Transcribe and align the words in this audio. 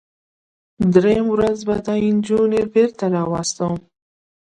دریم 0.93 1.27
روز 1.39 1.59
به 1.67 1.75
دا 1.85 1.93
نجونې 2.15 2.61
بیرته 2.73 3.05
راواستوم. 3.15 3.73